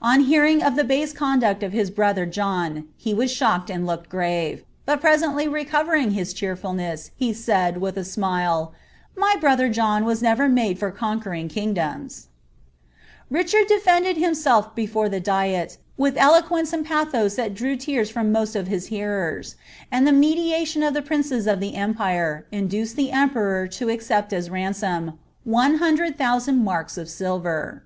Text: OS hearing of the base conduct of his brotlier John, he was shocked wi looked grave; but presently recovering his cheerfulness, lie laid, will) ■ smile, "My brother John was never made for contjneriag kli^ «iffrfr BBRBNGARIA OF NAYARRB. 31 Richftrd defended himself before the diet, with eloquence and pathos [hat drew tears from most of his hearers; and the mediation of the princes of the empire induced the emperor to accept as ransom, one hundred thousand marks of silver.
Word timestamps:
OS 0.00 0.24
hearing 0.24 0.62
of 0.62 0.74
the 0.74 0.84
base 0.84 1.12
conduct 1.12 1.62
of 1.62 1.74
his 1.74 1.90
brotlier 1.90 2.24
John, 2.24 2.88
he 2.96 3.12
was 3.12 3.30
shocked 3.30 3.68
wi 3.68 3.84
looked 3.86 4.08
grave; 4.08 4.64
but 4.86 5.02
presently 5.02 5.46
recovering 5.46 6.12
his 6.12 6.32
cheerfulness, 6.32 7.10
lie 7.20 7.28
laid, 7.46 7.76
will) 7.76 7.92
■ 7.92 8.06
smile, 8.06 8.72
"My 9.14 9.36
brother 9.38 9.68
John 9.68 10.06
was 10.06 10.22
never 10.22 10.48
made 10.48 10.78
for 10.78 10.90
contjneriag 10.90 11.52
kli^ 11.52 11.74
«iffrfr 11.74 11.74
BBRBNGARIA 11.74 11.76
OF 11.76 12.08
NAYARRB. 12.08 12.26
31 13.28 13.44
Richftrd 13.64 13.68
defended 13.68 14.16
himself 14.16 14.74
before 14.74 15.10
the 15.10 15.20
diet, 15.20 15.76
with 15.98 16.16
eloquence 16.16 16.72
and 16.72 16.86
pathos 16.86 17.36
[hat 17.36 17.52
drew 17.52 17.76
tears 17.76 18.08
from 18.08 18.32
most 18.32 18.56
of 18.56 18.68
his 18.68 18.86
hearers; 18.86 19.56
and 19.92 20.06
the 20.06 20.12
mediation 20.12 20.82
of 20.82 20.94
the 20.94 21.02
princes 21.02 21.46
of 21.46 21.60
the 21.60 21.74
empire 21.74 22.46
induced 22.50 22.96
the 22.96 23.10
emperor 23.12 23.68
to 23.68 23.90
accept 23.90 24.32
as 24.32 24.48
ransom, 24.48 25.18
one 25.44 25.74
hundred 25.74 26.16
thousand 26.16 26.64
marks 26.64 26.96
of 26.96 27.10
silver. 27.10 27.82